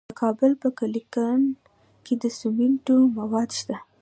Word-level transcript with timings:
د 0.09 0.11
کابل 0.21 0.51
په 0.61 0.69
کلکان 0.79 1.41
کې 2.05 2.13
د 2.21 2.25
سمنټو 2.39 2.97
مواد 3.17 3.49
شته. 3.59 3.77